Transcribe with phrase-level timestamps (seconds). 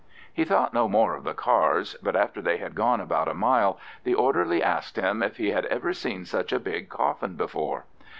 [0.33, 3.77] He thought no more of the cars, but after they had gone about a mile
[4.03, 7.85] the orderly asked him if he had ever seen such a big coffin before.